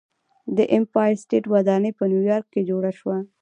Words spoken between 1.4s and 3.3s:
ودانۍ په نیویارک کې جوړه شوه.